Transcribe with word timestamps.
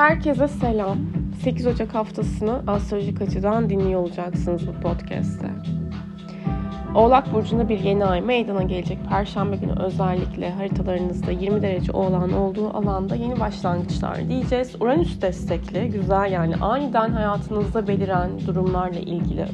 Herkese 0.00 0.48
selam. 0.48 0.98
8 1.42 1.66
Ocak 1.66 1.94
haftasını 1.94 2.62
astrolojik 2.66 3.22
açıdan 3.22 3.70
dinliyor 3.70 4.00
olacaksınız 4.00 4.68
bu 4.68 4.72
podcast'te. 4.72 5.48
Oğlak 6.94 7.34
Burcu'nda 7.34 7.68
bir 7.68 7.78
yeni 7.78 8.04
ay 8.04 8.20
meydana 8.20 8.62
gelecek. 8.62 8.98
Perşembe 9.08 9.56
günü 9.56 9.72
özellikle 9.72 10.50
haritalarınızda 10.50 11.30
20 11.30 11.62
derece 11.62 11.92
oğlan 11.92 12.32
olduğu 12.32 12.68
alanda 12.68 13.14
yeni 13.14 13.40
başlangıçlar 13.40 14.28
diyeceğiz. 14.28 14.76
Uranüs 14.80 15.22
destekli, 15.22 15.90
güzel 15.90 16.32
yani 16.32 16.56
aniden 16.56 17.10
hayatınızda 17.10 17.88
beliren 17.88 18.30
durumlarla 18.46 18.98
ilgili 18.98 19.46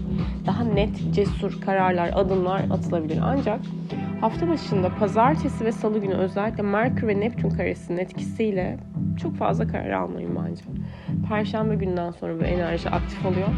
daha 0.47 0.65
net, 0.65 1.15
cesur 1.15 1.61
kararlar, 1.61 2.11
adımlar 2.15 2.61
atılabilir. 2.71 3.19
Ancak 3.23 3.61
hafta 4.21 4.49
başında 4.49 4.89
pazartesi 4.99 5.65
ve 5.65 5.73
salı 5.73 5.99
günü 5.99 6.15
özellikle 6.15 6.63
Merkür 6.63 7.09
ve 7.09 7.21
Neptün 7.21 7.51
karesinin 7.51 7.99
etkisiyle 7.99 8.79
çok 9.17 9.37
fazla 9.37 9.67
karar 9.67 9.91
almayın 9.91 10.39
bence. 10.45 10.63
Perşembe 11.29 11.75
günden 11.75 12.11
sonra 12.11 12.41
bu 12.41 12.45
enerji 12.45 12.91
aktif 12.91 13.27
oluyor. 13.27 13.49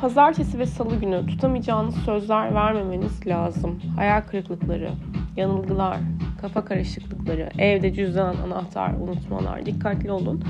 Pazartesi 0.00 0.58
ve 0.58 0.66
salı 0.66 1.00
günü 1.00 1.26
tutamayacağınız 1.26 1.94
sözler 1.94 2.54
vermemeniz 2.54 3.26
lazım. 3.26 3.80
Hayal 3.96 4.20
kırıklıkları, 4.20 4.90
yanılgılar, 5.36 5.96
kafa 6.40 6.64
karışıklıkları, 6.64 7.48
evde 7.58 7.94
cüzdan, 7.94 8.34
anahtar, 8.46 8.94
unutmalar, 8.94 9.66
dikkatli 9.66 10.12
olun. 10.12 10.44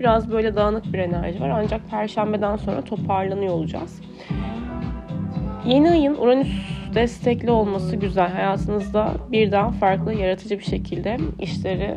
Biraz 0.00 0.30
böyle 0.30 0.54
dağınık 0.56 0.92
bir 0.92 0.98
enerji 0.98 1.40
var 1.40 1.48
ancak 1.48 1.90
perşembeden 1.90 2.56
sonra 2.56 2.82
toparlanıyor 2.82 3.54
olacağız. 3.54 4.00
Yeni 5.66 5.90
ayın 5.90 6.14
Uranüs 6.14 6.76
destekli 6.94 7.50
olması 7.50 7.96
güzel. 7.96 8.32
Hayatınızda 8.32 9.12
birden 9.32 9.70
farklı, 9.70 10.14
yaratıcı 10.14 10.58
bir 10.58 10.64
şekilde 10.64 11.16
işleri 11.38 11.96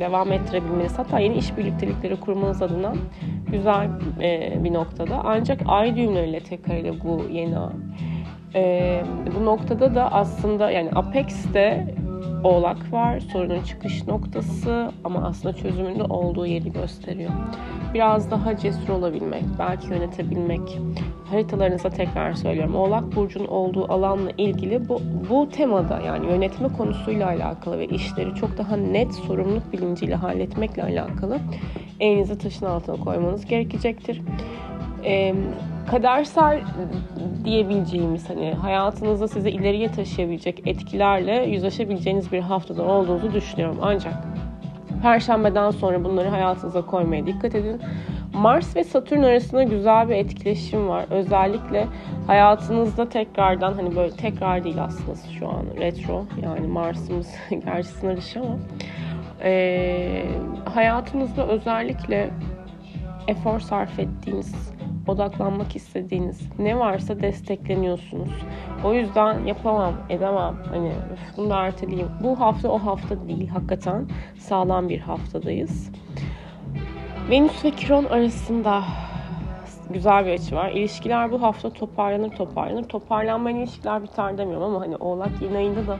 devam 0.00 0.32
ettirebilmeniz 0.32 0.98
hatta 0.98 1.18
yeni 1.18 1.36
iş 1.36 1.56
birliktelikleri 1.56 2.20
kurmanız 2.20 2.62
adına 2.62 2.94
güzel 3.50 3.90
e, 4.20 4.64
bir 4.64 4.74
noktada. 4.74 5.20
Ancak 5.24 5.60
ay 5.66 5.96
düğümleriyle 5.96 6.40
tekrarıyla 6.40 6.94
bu 7.04 7.22
yeni 7.30 7.58
ay. 7.58 7.72
E, 8.54 9.02
bu 9.36 9.44
noktada 9.44 9.94
da 9.94 10.12
aslında 10.12 10.70
yani 10.70 10.90
Apex'te 10.94 11.94
Oğlak 12.44 12.92
var. 12.92 13.20
Sorunun 13.20 13.62
çıkış 13.62 14.06
noktası 14.06 14.90
ama 15.04 15.24
aslında 15.24 15.56
çözümünde 15.56 16.02
olduğu 16.02 16.46
yeri 16.46 16.72
gösteriyor. 16.72 17.30
Biraz 17.94 18.30
daha 18.30 18.56
cesur 18.56 18.88
olabilmek, 18.88 19.44
belki 19.58 19.90
yönetebilmek. 19.90 20.78
Haritalarınıza 21.30 21.90
tekrar 21.90 22.32
söylüyorum. 22.32 22.74
Oğlak 22.74 23.16
Burcu'nun 23.16 23.46
olduğu 23.46 23.92
alanla 23.92 24.30
ilgili 24.38 24.88
bu, 24.88 25.00
bu 25.30 25.48
temada 25.48 26.00
yani 26.00 26.26
yönetme 26.26 26.68
konusuyla 26.68 27.26
alakalı 27.26 27.78
ve 27.78 27.86
işleri 27.86 28.34
çok 28.34 28.58
daha 28.58 28.76
net 28.76 29.14
sorumluluk 29.14 29.72
bilinciyle 29.72 30.14
halletmekle 30.14 30.82
alakalı 30.82 31.38
elinizi 32.00 32.38
taşın 32.38 32.66
altına 32.66 32.96
koymanız 32.96 33.46
gerekecektir. 33.46 34.22
Ee, 35.04 35.34
kadersel 35.86 36.60
diyebileceğimiz 37.44 38.30
hani 38.30 38.54
hayatınızda 38.54 39.28
size 39.28 39.50
ileriye 39.50 39.92
taşıyabilecek 39.92 40.66
etkilerle 40.66 41.44
yüzleşebileceğiniz 41.44 42.32
bir 42.32 42.40
haftada 42.40 42.82
olduğunuzu 42.82 43.32
düşünüyorum. 43.32 43.78
Ancak 43.82 44.14
Perşembeden 45.02 45.70
sonra 45.70 46.04
bunları 46.04 46.28
hayatınıza 46.28 46.86
koymaya 46.86 47.26
dikkat 47.26 47.54
edin. 47.54 47.80
Mars 48.34 48.76
ve 48.76 48.84
Satürn 48.84 49.22
arasında 49.22 49.62
güzel 49.62 50.08
bir 50.08 50.14
etkileşim 50.14 50.88
var. 50.88 51.06
Özellikle 51.10 51.86
hayatınızda 52.26 53.08
tekrardan 53.08 53.72
hani 53.72 53.96
böyle 53.96 54.16
tekrar 54.16 54.64
değil 54.64 54.82
aslında 54.82 55.16
şu 55.38 55.48
an 55.48 55.64
retro 55.80 56.24
yani 56.42 56.66
Mars'ımız 56.66 57.34
gerçi 57.64 57.88
sınır 57.88 58.16
dışı 58.16 58.40
ama 58.40 58.56
e, 59.42 60.24
hayatınızda 60.74 61.46
özellikle 61.46 62.30
efor 63.28 63.60
sarf 63.60 63.98
ettiğiniz 63.98 64.75
odaklanmak 65.08 65.76
istediğiniz 65.76 66.48
ne 66.58 66.78
varsa 66.78 67.20
destekleniyorsunuz. 67.20 68.30
O 68.84 68.94
yüzden 68.94 69.44
yapamam, 69.44 69.94
edemem. 70.08 70.56
Hani 70.70 70.92
bunu 71.36 71.50
da 71.50 71.56
erteleyeyim. 71.56 72.08
Bu 72.22 72.40
hafta 72.40 72.68
o 72.68 72.78
hafta 72.78 73.28
değil. 73.28 73.48
Hakikaten 73.48 74.06
sağlam 74.38 74.88
bir 74.88 74.98
haftadayız. 74.98 75.90
Venüs 77.30 77.64
ve 77.64 77.70
Kiron 77.70 78.04
arasında 78.04 78.82
güzel 79.90 80.26
bir 80.26 80.30
açı 80.30 80.56
var. 80.56 80.70
İlişkiler 80.70 81.32
bu 81.32 81.42
hafta 81.42 81.70
toparlanır 81.70 82.30
toparlanır. 82.30 82.84
Toparlanmayan 82.84 83.58
ilişkiler 83.58 84.02
biter 84.02 84.38
demiyorum 84.38 84.64
ama 84.64 84.80
hani 84.80 84.96
Oğlak 84.96 85.42
yeni 85.42 85.56
ayında 85.56 85.86
da 85.86 85.98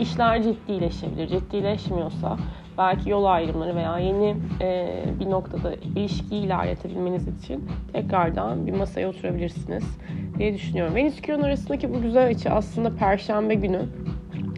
işler 0.00 0.42
ciddileşebilir. 0.42 1.28
Ciddileşmiyorsa 1.28 2.36
belki 2.78 3.10
yol 3.10 3.24
ayrımları 3.24 3.76
veya 3.76 3.98
yeni 3.98 4.36
e, 4.60 5.00
bir 5.20 5.30
noktada 5.30 5.74
ilişkiyi 5.74 6.44
ilerletebilmeniz 6.44 7.28
için 7.28 7.68
tekrardan 7.92 8.66
bir 8.66 8.72
masaya 8.72 9.08
oturabilirsiniz 9.08 9.84
diye 10.38 10.54
düşünüyorum. 10.54 10.94
Venüs 10.94 11.20
Kiron 11.20 11.42
arasındaki 11.42 11.94
bu 11.94 12.02
güzel 12.02 12.28
açı 12.28 12.50
aslında 12.50 12.96
Perşembe 12.96 13.54
günü 13.54 13.80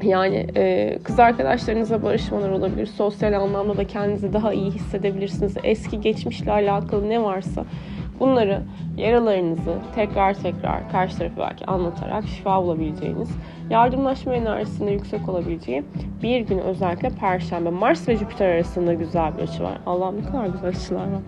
yani 0.03 0.47
e, 0.57 0.99
kız 1.05 1.19
arkadaşlarınızla 1.19 2.03
barışmalar 2.03 2.51
olabilir. 2.51 2.87
Sosyal 2.87 3.33
anlamda 3.33 3.77
da 3.77 3.87
kendinizi 3.87 4.33
daha 4.33 4.53
iyi 4.53 4.71
hissedebilirsiniz. 4.71 5.55
Eski 5.65 6.01
geçmişle 6.01 6.53
alakalı 6.53 7.09
ne 7.09 7.23
varsa 7.23 7.65
bunları 8.21 8.63
yaralarınızı 8.97 9.75
tekrar 9.95 10.35
tekrar 10.35 10.91
karşı 10.91 11.19
tarafı 11.19 11.37
belki 11.39 11.67
anlatarak 11.67 12.25
şifa 12.27 12.63
bulabileceğiniz, 12.63 13.31
yardımlaşma 13.71 14.35
enerjisinde 14.35 14.91
yüksek 14.91 15.29
olabileceği 15.29 15.83
bir 16.23 16.41
gün 16.41 16.59
özellikle 16.59 17.09
Perşembe. 17.09 17.71
Mars 17.71 18.09
ve 18.09 18.17
Jüpiter 18.17 18.49
arasında 18.49 18.95
güzel 18.95 19.37
bir 19.37 19.43
açı 19.43 19.63
var. 19.63 19.79
Allah'ım 19.87 20.17
ne 20.17 20.27
kadar 20.27 20.47
güzel 20.47 20.69
açılar 20.69 21.01
var. 21.01 21.23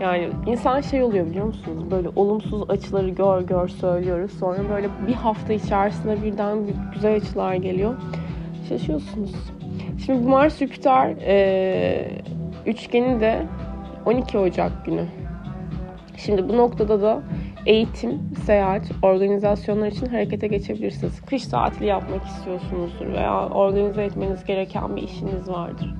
Yani 0.00 0.28
insan 0.46 0.80
şey 0.80 1.02
oluyor 1.02 1.26
biliyor 1.26 1.46
musunuz? 1.46 1.90
Böyle 1.90 2.08
olumsuz 2.16 2.70
açıları 2.70 3.08
gör 3.08 3.40
gör 3.40 3.68
söylüyoruz. 3.68 4.30
Sonra 4.38 4.58
böyle 4.70 4.88
bir 5.06 5.14
hafta 5.14 5.52
içerisinde 5.52 6.22
birden 6.22 6.58
güzel 6.94 7.16
açılar 7.16 7.54
geliyor. 7.54 7.94
Şaşıyorsunuz. 8.68 9.34
Şimdi 10.06 10.28
Mars 10.28 10.58
Jüpiter 10.58 11.16
e, 11.26 12.10
üçgeni 12.66 13.20
de 13.20 13.42
12 14.06 14.38
Ocak 14.38 14.86
günü. 14.86 15.04
Şimdi 16.24 16.48
bu 16.48 16.56
noktada 16.56 17.02
da 17.02 17.22
eğitim, 17.66 18.20
seyahat, 18.46 18.82
organizasyonlar 19.02 19.86
için 19.86 20.06
harekete 20.06 20.46
geçebilirsiniz. 20.46 21.20
Kış 21.20 21.46
tatili 21.46 21.86
yapmak 21.86 22.26
istiyorsunuzdur 22.26 23.06
veya 23.06 23.48
organize 23.48 24.02
etmeniz 24.02 24.44
gereken 24.44 24.96
bir 24.96 25.02
işiniz 25.02 25.48
vardır. 25.48 25.94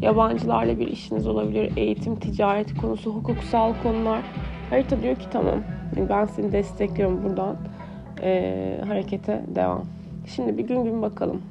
Yabancılarla 0.00 0.78
bir 0.78 0.88
işiniz 0.88 1.26
olabilir. 1.26 1.72
Eğitim, 1.76 2.16
ticaret 2.16 2.76
konusu, 2.80 3.14
hukuksal 3.14 3.74
konular. 3.82 4.22
Harita 4.70 5.02
diyor 5.02 5.16
ki 5.16 5.26
tamam 5.32 5.62
ben 6.08 6.24
seni 6.24 6.52
destekliyorum 6.52 7.24
buradan. 7.24 7.56
Ee, 8.22 8.80
harekete 8.86 9.44
devam. 9.54 9.84
Şimdi 10.26 10.58
bir 10.58 10.62
gün 10.62 10.84
gün 10.84 11.02
bakalım. 11.02 11.42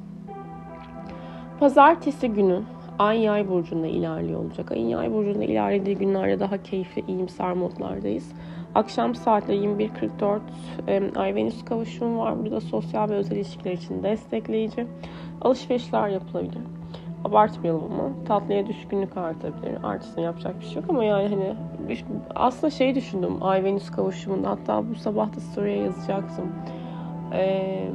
Pazartesi 1.60 2.28
günü 2.28 2.60
Ay 2.98 3.20
Yay 3.20 3.48
burcunda 3.48 3.86
ilerliyor 3.86 4.44
olacak. 4.44 4.72
Ayın 4.72 4.88
Yay 4.88 5.12
burcunda 5.12 5.44
ilerlediği 5.44 5.96
günlerde 5.96 6.40
daha 6.40 6.62
keyifli, 6.62 7.04
iyimser 7.08 7.52
modlardayız. 7.52 8.32
Akşam 8.74 9.14
saatleri 9.14 9.58
21.44 9.58 11.18
Ay 11.18 11.34
Venüs 11.34 11.64
kavuşumu 11.64 12.18
var. 12.18 12.44
Burada 12.44 12.60
sosyal 12.60 13.08
ve 13.08 13.14
özel 13.14 13.36
ilişkiler 13.36 13.72
için 13.72 14.02
destekleyici. 14.02 14.86
Alışverişler 15.40 16.08
yapılabilir. 16.08 16.62
Abartmayalım 17.24 17.84
ama 17.84 18.24
tatlıya 18.26 18.66
düşkünlük 18.66 19.16
artabilir. 19.16 19.78
Artısını 19.82 20.24
yapacak 20.24 20.60
bir 20.60 20.64
şey 20.64 20.74
yok 20.74 20.84
ama 20.88 21.04
yani 21.04 21.28
hani 21.28 21.54
aslında 22.34 22.70
şey 22.70 22.94
düşündüm 22.94 23.42
Ay 23.42 23.64
Venüs 23.64 23.90
kavuşumunda 23.90 24.50
hatta 24.50 24.90
bu 24.90 24.94
sabah 24.94 25.36
da 25.36 25.40
story'e 25.40 25.76
yazacaktım. 25.76 26.52
Ee, 27.32 27.88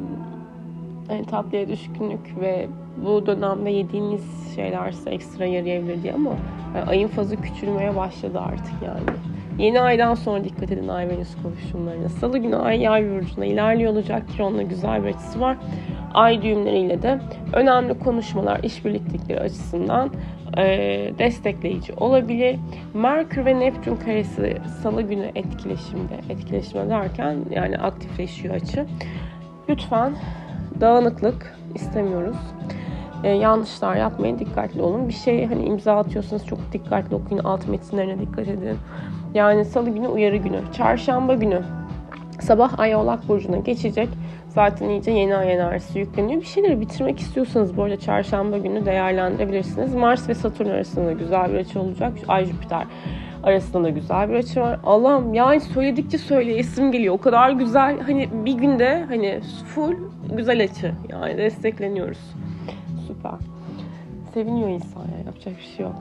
yani 1.10 1.26
tatlıya 1.26 1.68
düşkünlük 1.68 2.42
ve 2.42 2.68
bu 3.06 3.26
dönemde 3.26 3.70
yediğiniz 3.70 4.56
şeylerse 4.56 5.10
ekstra 5.10 5.46
yarayabilir 5.46 6.04
diye 6.04 6.14
ama 6.14 6.32
yani 6.76 6.90
ayın 6.90 7.08
fazı 7.08 7.42
küçülmeye 7.42 7.96
başladı 7.96 8.40
artık 8.40 8.74
yani. 8.86 9.20
Yeni 9.60 9.82
aydan 9.82 10.14
sonra 10.14 10.44
dikkat 10.44 10.72
edin 10.72 10.88
Ay 10.88 11.10
Venüs 11.10 11.36
kavuşumlarına. 11.44 12.10
Salı 12.10 12.38
günü 12.38 12.56
Ay 12.56 12.82
Yay 12.82 13.10
burcuna 13.10 13.46
ilerliyor 13.46 13.92
olacak. 13.92 14.24
Kiron'la 14.32 14.62
güzel 14.62 15.04
bir 15.04 15.10
açısı 15.10 15.40
var. 15.40 15.58
Ay 16.14 16.42
düğümleriyle 16.42 17.02
de 17.02 17.20
önemli 17.54 18.00
konuşmalar, 18.00 18.64
işbirlikleri 18.64 19.40
açısından 19.40 20.12
e, 20.58 20.64
destekleyici 21.20 21.94
olabilir. 21.94 22.56
Merkür 22.94 23.46
ve 23.46 23.60
Neptün 23.60 23.96
karesi 23.96 24.58
Salı 24.84 25.02
günü 25.02 25.32
etkileşimde, 25.36 26.20
etkileşime 26.30 26.90
derken 26.90 27.38
yani 27.52 27.78
aktifleşiyor 27.78 28.56
açı. 28.56 28.86
Lütfen 29.70 30.14
dağınıklık 30.82 31.58
istemiyoruz. 31.76 32.38
Ee, 33.24 33.30
yanlışlar 33.30 33.96
yapmayın, 33.96 34.40
dikkatli 34.40 34.82
olun. 34.82 35.08
Bir 35.08 35.14
şey 35.14 35.46
hani 35.46 35.66
imza 35.66 35.98
atıyorsanız 35.98 36.46
çok 36.46 36.60
dikkatli 36.74 37.16
okuyun, 37.16 37.44
alt 37.44 37.68
metinlerine 37.68 38.20
dikkat 38.20 38.48
edin. 38.48 38.78
Yani 39.34 39.66
salı 39.66 39.90
günü 39.90 40.08
uyarı 40.08 40.38
günü, 40.38 40.60
çarşamba 40.74 41.34
günü 41.34 41.62
sabah 42.42 42.80
ay 42.80 42.96
oğlak 42.96 43.28
burcuna 43.28 43.58
geçecek. 43.58 44.10
Zaten 44.50 44.90
iyice 44.90 45.12
yeni 45.12 45.36
ay 45.36 45.54
enerjisi 45.54 46.00
yükleniyor. 46.00 46.42
Bir 46.42 46.46
şeyleri 46.46 46.82
bitirmek 46.82 47.20
istiyorsanız 47.20 47.78
bu 47.78 47.84
arada 47.84 48.00
çarşamba 48.00 48.58
günü 48.58 48.86
değerlendirebilirsiniz. 48.86 49.96
Mars 49.96 50.30
ve 50.30 50.36
Satürn 50.36 50.70
arasında 50.70 51.12
güzel 51.12 51.54
bir 51.54 51.58
açı 51.58 51.82
olacak. 51.82 52.14
Ay 52.28 52.46
Jüpiter 52.46 52.84
arasında 53.44 53.84
da 53.84 53.90
güzel 53.90 54.30
bir 54.30 54.36
açı 54.36 54.62
var. 54.62 54.80
Allah'ım 54.84 55.34
yani 55.34 55.60
söyledikçe 55.62 56.18
söyleyesim 56.18 56.92
geliyor. 56.92 57.16
O 57.16 57.18
kadar 57.18 57.52
güzel 57.52 58.00
hani 58.00 58.30
bir 58.46 58.54
günde 58.54 59.06
hani 59.08 59.40
full 59.76 59.96
güzel 60.36 60.64
açı. 60.64 60.92
Yani 61.10 61.38
destekleniyoruz. 61.38 62.20
Seviniyor 64.34 64.70
insan 64.70 65.02
ya 65.02 65.18
yapacak 65.26 65.58
bir 65.58 65.76
şey 65.78 65.86
yok 65.86 65.96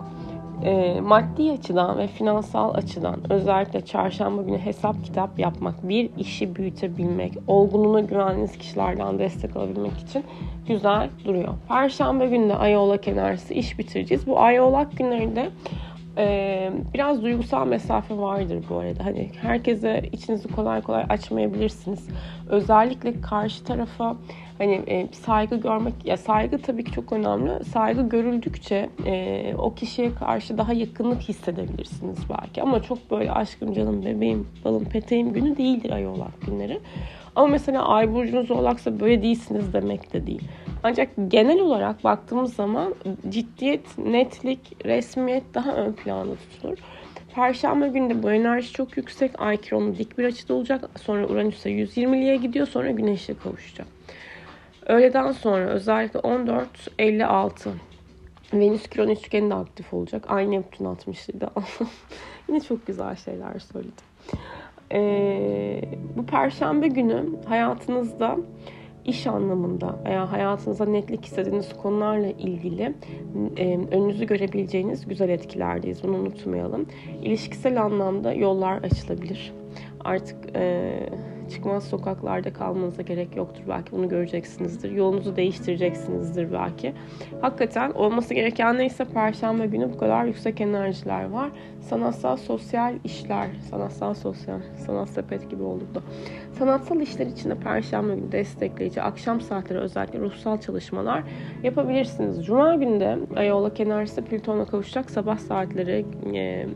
e, 0.64 1.00
maddi 1.00 1.52
açıdan 1.52 1.98
ve 1.98 2.06
finansal 2.06 2.75
açıdan 2.75 3.32
özellikle 3.32 3.80
çarşamba 3.80 4.42
günü 4.42 4.58
hesap 4.58 5.04
kitap 5.04 5.38
yapmak, 5.38 5.88
bir 5.88 6.10
işi 6.16 6.56
büyütebilmek, 6.56 7.32
olgunluğuna 7.46 8.00
güvendiğiniz 8.00 8.58
kişilerden 8.58 9.19
destek 9.19 9.56
alabilmek 9.56 9.98
için 9.98 10.25
güzel 10.69 11.10
duruyor. 11.25 11.54
Perşembe 11.69 12.26
günü 12.26 12.48
de 12.48 12.54
ay 12.54 12.76
oğlak 12.76 13.08
enerjisi 13.08 13.54
iş 13.54 13.78
bitireceğiz. 13.78 14.26
Bu 14.26 14.40
ay 14.40 14.60
oğlak 14.60 14.96
günlerinde 14.96 15.50
ee, 16.19 16.73
biraz 16.94 17.23
duygusal 17.23 17.67
mesafe 17.67 18.19
vardır 18.19 18.65
bu 18.70 18.76
arada. 18.76 19.05
Hani 19.05 19.31
herkese 19.41 20.03
içinizi 20.12 20.49
kolay 20.49 20.82
kolay 20.82 21.05
açmayabilirsiniz. 21.09 22.09
Özellikle 22.49 23.20
karşı 23.20 23.65
tarafa 23.65 24.17
hani 24.59 24.75
e, 24.75 25.09
saygı 25.12 25.56
görmek 25.56 25.94
ya 26.05 26.17
saygı 26.17 26.62
tabii 26.62 26.85
ki 26.85 26.93
çok 26.93 27.12
önemli. 27.12 27.65
Saygı 27.65 28.09
görüldükçe 28.09 28.91
e, 29.06 29.55
o 29.59 29.75
kişiye 29.75 30.15
karşı 30.15 30.59
daha 30.59 30.73
yakınlık 30.73 31.20
hissedebilirsiniz 31.20 32.19
belki. 32.31 32.62
Ama 32.62 32.82
çok 32.82 33.11
böyle 33.11 33.32
aşkım 33.32 33.73
canım 33.73 34.05
bebeğim 34.05 34.49
balım 34.64 34.85
peteğim 34.85 35.32
günü 35.32 35.56
değildir 35.56 35.91
ay 35.91 36.06
oğlak 36.06 36.41
günleri. 36.47 36.81
Ama 37.37 37.47
mesela 37.47 37.88
ay 37.88 38.14
burcunuz 38.14 38.50
oğlaksa 38.50 39.00
böyle 39.00 39.23
değilsiniz 39.23 39.73
demek 39.73 40.12
de 40.12 40.26
değil. 40.26 40.43
Ancak 40.82 41.08
genel 41.28 41.60
olarak 41.60 42.04
baktığımız 42.04 42.54
zaman 42.54 42.94
ciddiyet, 43.28 43.98
netlik, 43.98 44.86
resmiyet 44.86 45.54
daha 45.54 45.72
ön 45.75 45.92
planda 45.92 46.34
tutulur. 46.36 46.78
Perşembe 47.34 47.88
günde 47.88 48.22
bu 48.22 48.32
enerji 48.32 48.72
çok 48.72 48.96
yüksek. 48.96 49.40
Ay 49.40 49.56
kironu 49.56 49.98
dik 49.98 50.19
bir 50.19 50.25
açıda 50.25 50.54
olacak. 50.54 50.90
Sonra 51.02 51.26
Uranüs'e 51.26 51.70
120'liye 51.70 52.36
gidiyor. 52.36 52.66
Sonra 52.66 52.90
Güneş'e 52.90 53.34
kavuşacak. 53.34 53.86
Öğleden 54.86 55.32
sonra 55.32 55.69
özellikle 55.69 56.20
14.56 56.20 57.69
Venüs 58.52 58.88
Kiron 58.88 59.08
üçgeni 59.08 59.50
de 59.50 59.54
aktif 59.54 59.94
olacak. 59.94 60.25
Aynı 60.28 60.50
Neptün 60.50 60.84
60'lıydı. 60.84 61.48
Yine 62.48 62.60
çok 62.60 62.86
güzel 62.86 63.16
şeyler 63.16 63.58
söyledim. 63.58 64.04
Ee, 64.92 65.80
bu 66.16 66.26
perşembe 66.26 66.88
günü 66.88 67.25
hayatınızda 67.48 68.36
iş 69.08 69.26
anlamında 69.26 69.99
veya 70.05 70.32
hayatınıza 70.32 70.84
netlik 70.84 71.25
istediğiniz 71.25 71.76
konularla 71.82 72.26
ilgili 72.26 72.94
e, 73.56 73.78
önünüzü 73.78 74.26
görebileceğiniz 74.26 75.08
güzel 75.08 75.28
etkilerdeyiz. 75.28 76.02
Bunu 76.02 76.16
unutmayalım. 76.16 76.87
İlişkisel 77.22 77.82
anlamda 77.82 78.32
yollar 78.32 78.82
açılabilir. 78.82 79.52
Artık 80.05 80.37
e, 80.56 80.93
çıkmaz 81.50 81.85
sokaklarda 81.85 82.53
kalmanıza 82.53 83.03
gerek 83.03 83.37
yoktur. 83.37 83.62
Belki 83.69 83.93
bunu 83.93 84.09
göreceksinizdir. 84.09 84.91
Yolunuzu 84.91 85.37
değiştireceksinizdir 85.37 86.53
belki. 86.53 86.93
Hakikaten 87.41 87.91
olması 87.91 88.35
gereken 88.35 88.79
neyse 88.79 89.05
Perşembe 89.05 89.67
günü 89.67 89.93
bu 89.93 89.99
kadar 89.99 90.25
yüksek 90.25 90.61
enerjiler 90.61 91.25
var. 91.31 91.50
Sanatsal 91.81 92.37
sosyal 92.37 92.95
işler, 93.05 93.49
sanatsal 93.71 94.15
sosyal, 94.15 94.61
sanat 94.87 95.09
sepet 95.09 95.50
gibi 95.50 95.62
oldu 95.62 95.85
da. 95.95 96.00
Sanatsal 96.53 97.00
işler 97.00 97.27
için 97.27 97.50
de 97.50 97.55
Perşembe 97.55 98.15
günü 98.15 98.33
destekleyici, 98.33 99.03
akşam 99.03 99.41
saatleri 99.41 99.79
özellikle 99.79 100.21
ruhsal 100.21 100.61
çalışmalar 100.61 101.23
yapabilirsiniz. 101.62 102.47
Cuma 102.47 102.75
günü 102.75 103.00
de 103.00 103.19
Ayoğlak 103.37 103.81
enerjisi 103.81 104.25
Plüton'a 104.25 104.65
kavuşacak 104.65 105.11
sabah 105.11 105.39
saatleri 105.39 106.06
e, 106.35 106.67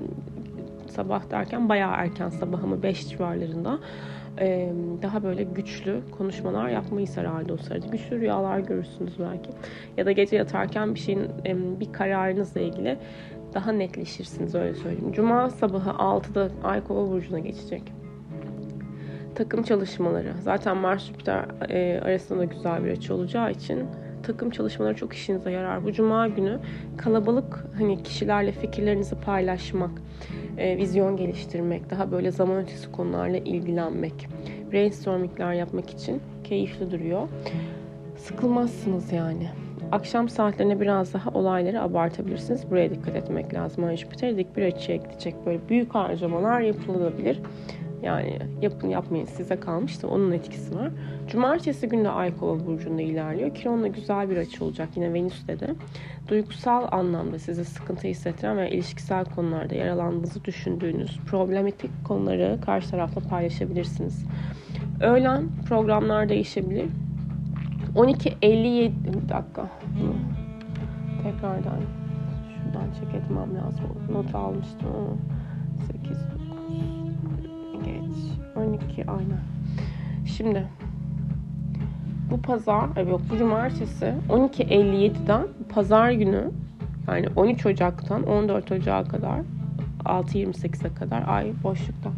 sabah 0.92 1.30
derken 1.30 1.68
bayağı 1.68 1.92
erken 1.96 2.28
sabah 2.28 2.64
ama 2.64 2.82
5 2.82 3.08
civarlarında 3.08 3.78
daha 5.02 5.22
böyle 5.22 5.42
güçlü 5.42 6.00
konuşmalar 6.18 6.68
yapmayı 6.68 7.06
herhalde 7.14 7.52
o 7.52 7.56
sırada. 7.56 7.86
Güçlü 7.86 8.20
rüyalar 8.20 8.58
görürsünüz 8.58 9.12
belki. 9.18 9.50
Ya 9.96 10.06
da 10.06 10.12
gece 10.12 10.36
yatarken 10.36 10.94
bir 10.94 11.00
şeyin 11.00 11.28
bir 11.80 11.92
kararınızla 11.92 12.60
ilgili 12.60 12.98
daha 13.54 13.72
netleşirsiniz 13.72 14.54
öyle 14.54 14.74
söyleyeyim. 14.74 15.12
Cuma 15.12 15.50
sabahı 15.50 15.90
6'da 15.90 16.48
Ay 16.64 16.84
Kova 16.84 17.10
burcuna 17.10 17.38
geçecek. 17.38 17.82
Takım 19.34 19.62
çalışmaları. 19.62 20.32
Zaten 20.42 20.76
Mars 20.76 21.04
Jüpiter 21.04 21.44
e, 21.70 22.00
arasında 22.00 22.44
güzel 22.44 22.84
bir 22.84 22.90
açı 22.90 23.14
olacağı 23.14 23.50
için 23.50 23.86
takım 24.22 24.50
çalışmaları 24.50 24.96
çok 24.96 25.12
işinize 25.12 25.50
yarar. 25.50 25.84
Bu 25.84 25.92
cuma 25.92 26.28
günü 26.28 26.58
kalabalık 26.96 27.64
hani 27.78 28.02
kişilerle 28.02 28.52
fikirlerinizi 28.52 29.14
paylaşmak, 29.14 29.90
e, 30.58 30.76
vizyon 30.76 31.16
geliştirmek, 31.16 31.90
daha 31.90 32.10
böyle 32.10 32.30
zaman 32.30 32.56
ötesi 32.56 32.92
konularla 32.92 33.36
ilgilenmek, 33.36 34.28
brainstormingler 34.72 35.52
yapmak 35.52 35.90
için 35.90 36.20
keyifli 36.44 36.90
duruyor. 36.90 37.28
Sıkılmazsınız 38.16 39.12
yani. 39.12 39.48
Akşam 39.92 40.28
saatlerine 40.28 40.80
biraz 40.80 41.14
daha 41.14 41.30
olayları 41.30 41.82
abartabilirsiniz. 41.82 42.70
Buraya 42.70 42.90
dikkat 42.90 43.16
etmek 43.16 43.54
lazım. 43.54 43.84
Ay 43.84 43.96
Jüpiter 43.96 44.36
dik 44.36 44.56
bir 44.56 44.62
açı 44.62 44.92
ekleyecek. 44.92 45.34
Böyle 45.46 45.68
büyük 45.68 45.94
harcamalar 45.94 46.60
yapılabilir. 46.60 47.40
Yani 48.02 48.38
yapın 48.62 48.88
yapmayın 48.88 49.26
size 49.26 49.60
kalmış 49.60 50.02
da 50.02 50.08
onun 50.08 50.32
etkisi 50.32 50.74
var. 50.74 50.90
Cumartesi 51.28 51.88
günü 51.88 52.04
de 52.04 52.10
Ay 52.10 52.36
Kova 52.36 52.66
burcunda 52.66 53.02
ilerliyor. 53.02 53.54
Kiron'la 53.54 53.86
güzel 53.86 54.30
bir 54.30 54.36
açı 54.36 54.64
olacak 54.64 54.88
yine 54.96 55.14
Venüs'te 55.14 55.60
de. 55.60 55.74
Duygusal 56.28 56.88
anlamda 56.90 57.38
size 57.38 57.64
sıkıntı 57.64 58.08
hissettiren 58.08 58.56
veya 58.56 58.68
ilişkisel 58.68 59.24
konularda 59.24 59.74
yaralandığınızı 59.74 60.44
düşündüğünüz 60.44 61.18
problematik 61.26 61.90
konuları 62.04 62.58
karşı 62.64 62.90
tarafla 62.90 63.20
paylaşabilirsiniz. 63.20 64.24
Öğlen 65.00 65.48
programlar 65.68 66.28
değişebilir. 66.28 66.86
12.57 67.94 68.92
bir 69.04 69.28
dakika. 69.28 69.70
Tekrardan 71.22 71.80
şuradan 72.64 72.86
çek 73.00 73.14
etmem 73.14 73.56
lazım. 73.56 73.84
Not 74.12 74.34
almıştım 74.34 74.88
ama 74.96 75.16
8 75.86 76.18
geç. 77.84 78.16
12 78.56 79.10
aynen. 79.10 79.40
Şimdi 80.26 80.64
bu 82.30 82.42
pazar, 82.42 83.06
yok 83.10 83.20
bu 83.30 83.36
cumartesi 83.36 84.14
12.57'den 84.28 85.46
pazar 85.68 86.10
günü 86.10 86.50
yani 87.08 87.26
13 87.36 87.66
Ocak'tan 87.66 88.22
14 88.22 88.72
Ocak'a 88.72 89.04
kadar 89.04 89.40
6.28'e 90.04 90.94
kadar 90.94 91.28
ay 91.28 91.52
boşlukta. 91.62 92.10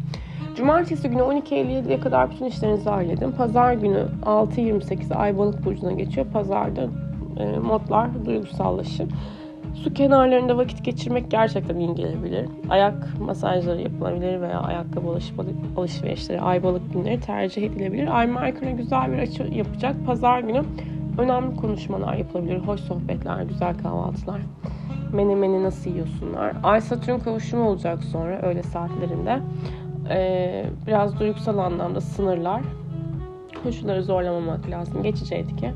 Cumartesi 0.55 1.09
günü 1.09 1.21
12.57'ye 1.21 1.99
kadar 1.99 2.31
bütün 2.31 2.45
işlerinizi 2.45 2.89
halledin. 2.89 3.31
Pazar 3.31 3.73
günü 3.73 4.05
6.28'e 4.23 5.15
ay 5.15 5.37
balık 5.37 5.65
burcuna 5.65 5.91
geçiyor. 5.91 6.27
Pazarda 6.33 6.87
e, 7.37 7.59
modlar 7.59 8.25
duygusallaşır. 8.25 9.07
Su 9.83 9.93
kenarlarında 9.93 10.57
vakit 10.57 10.85
geçirmek 10.85 11.31
gerçekten 11.31 11.79
iyi 11.79 11.95
gelebilir. 11.95 12.49
Ayak 12.69 13.19
masajları 13.19 13.81
yapılabilir 13.81 14.41
veya 14.41 14.59
ayakkabı 14.59 15.19
alışverişleri, 15.77 16.41
ay 16.41 16.63
balık 16.63 16.93
günleri 16.93 17.19
tercih 17.19 17.63
edilebilir. 17.63 18.19
Ay 18.19 18.27
Merkür'e 18.27 18.71
güzel 18.71 19.11
bir 19.11 19.17
açı 19.17 19.43
yapacak. 19.43 19.95
Pazar 20.05 20.39
günü 20.39 20.63
önemli 21.17 21.55
konuşmalar 21.55 22.15
yapılabilir. 22.15 22.59
Hoş 22.59 22.79
sohbetler, 22.79 23.43
güzel 23.43 23.77
kahvaltılar. 23.77 24.41
Menemeni 25.13 25.63
nasıl 25.63 25.89
yiyorsunlar? 25.89 26.53
Ay 26.63 26.81
Satürn 26.81 27.19
kavuşumu 27.19 27.69
olacak 27.69 28.03
sonra 28.03 28.41
öğle 28.41 28.63
saatlerinde. 28.63 29.39
Ee, 30.09 30.65
biraz 30.87 31.19
duygusal 31.19 31.57
anlamda 31.57 32.01
sınırlar. 32.01 32.61
Koşulları 33.63 34.03
zorlamamak 34.03 34.69
lazım. 34.69 35.03
Geçici 35.03 35.35
etki. 35.35 35.71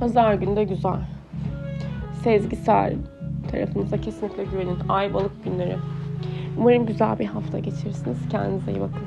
Pazar 0.00 0.34
günü 0.34 0.56
de 0.56 0.64
güzel 0.64 1.15
sezgisel 2.26 2.94
tarafınıza 3.50 4.00
kesinlikle 4.00 4.44
güvenin. 4.44 4.76
Ay 4.88 5.14
balık 5.14 5.44
günleri. 5.44 5.76
Umarım 6.58 6.86
güzel 6.86 7.18
bir 7.18 7.26
hafta 7.26 7.58
geçirirsiniz. 7.58 8.18
Kendinize 8.30 8.70
iyi 8.70 8.80
bakın. 8.80 9.02